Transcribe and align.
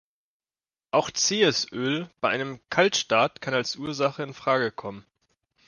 Auch 0.89 1.11
zähes 1.11 1.71
Öl 1.71 2.09
bei 2.21 2.29
einem 2.29 2.59
Kaltstart 2.71 3.39
kann 3.39 3.53
als 3.53 3.75
Ursache 3.75 4.23
in 4.23 4.33
Frage 4.33 4.71
kommen. 4.71 5.05